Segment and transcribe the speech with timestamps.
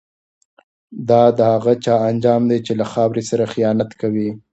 [1.09, 4.29] دا د هغه چا انجام دی چي له خاوري سره خیانت کوي.